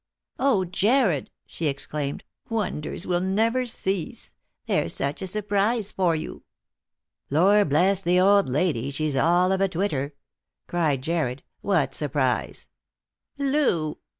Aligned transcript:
"0 0.41 0.65
Jarred," 0.65 1.29
she 1.45 1.67
exclaimed, 1.67 2.23
"wonders 2.49 3.05
will 3.05 3.19
never 3.19 3.67
cease! 3.67 4.33
There's 4.65 4.95
such 4.95 5.21
a 5.21 5.27
surprise 5.27 5.91
for 5.91 6.15
you."" 6.15 6.41
Lord 7.29 7.69
bless 7.69 8.01
the 8.01 8.19
old 8.19 8.49
lady, 8.49 8.89
she's 8.89 9.15
all 9.15 9.51
of 9.51 9.61
a 9.61 9.69
twitter!" 9.69 10.15
cried 10.67 11.03
Jarred." 11.03 11.43
What 11.61 11.93
surprise?" 11.93 12.67
"Loo!" 13.37 13.97